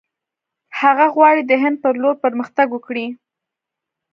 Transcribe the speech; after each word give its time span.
هغه 0.79 1.05
غواړي 1.15 1.41
د 1.45 1.51
هند 1.61 1.75
پر 1.83 1.93
لور 2.01 2.15
پرمختګ 2.25 2.67
وکړي. 2.71 3.05